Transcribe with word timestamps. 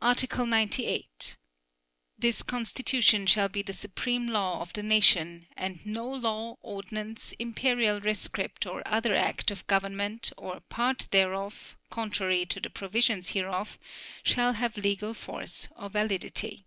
Article 0.00 0.44
98. 0.44 1.36
This 2.18 2.42
Constitution 2.42 3.26
shall 3.28 3.48
be 3.48 3.62
the 3.62 3.72
supreme 3.72 4.26
law 4.26 4.60
of 4.60 4.72
the 4.72 4.82
nation 4.82 5.46
and 5.56 5.86
no 5.86 6.04
law, 6.12 6.56
ordinance, 6.62 7.30
imperial 7.38 8.00
rescript 8.00 8.66
or 8.66 8.82
other 8.84 9.14
act 9.14 9.52
of 9.52 9.64
government, 9.68 10.32
or 10.36 10.58
part 10.62 11.06
thereof, 11.12 11.76
contrary 11.90 12.44
to 12.44 12.58
the 12.58 12.70
provisions 12.70 13.28
hereof, 13.28 13.78
shall 14.24 14.54
have 14.54 14.76
legal 14.76 15.14
force 15.14 15.68
or 15.76 15.88
validity. 15.88 16.66